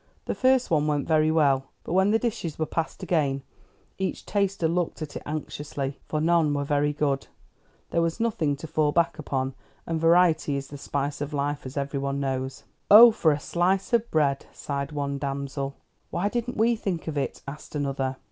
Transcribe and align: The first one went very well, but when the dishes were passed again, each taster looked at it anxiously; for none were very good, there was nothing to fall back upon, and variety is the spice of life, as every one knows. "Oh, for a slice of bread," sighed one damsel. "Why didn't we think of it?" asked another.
The 0.25 0.33
first 0.33 0.71
one 0.71 0.87
went 0.87 1.07
very 1.07 1.29
well, 1.29 1.65
but 1.83 1.93
when 1.93 2.09
the 2.09 2.17
dishes 2.17 2.57
were 2.57 2.65
passed 2.65 3.03
again, 3.03 3.43
each 3.99 4.25
taster 4.25 4.67
looked 4.67 5.03
at 5.03 5.15
it 5.15 5.21
anxiously; 5.27 5.99
for 6.07 6.19
none 6.19 6.51
were 6.55 6.63
very 6.63 6.91
good, 6.91 7.27
there 7.91 8.01
was 8.01 8.19
nothing 8.19 8.55
to 8.55 8.65
fall 8.65 8.91
back 8.91 9.19
upon, 9.19 9.53
and 9.85 10.01
variety 10.01 10.55
is 10.55 10.69
the 10.69 10.77
spice 10.79 11.21
of 11.21 11.33
life, 11.35 11.67
as 11.67 11.77
every 11.77 11.99
one 11.99 12.19
knows. 12.19 12.63
"Oh, 12.89 13.11
for 13.11 13.31
a 13.31 13.39
slice 13.39 13.93
of 13.93 14.09
bread," 14.09 14.47
sighed 14.51 14.91
one 14.91 15.19
damsel. 15.19 15.75
"Why 16.09 16.29
didn't 16.29 16.57
we 16.57 16.75
think 16.75 17.07
of 17.07 17.15
it?" 17.15 17.43
asked 17.47 17.75
another. 17.75 18.17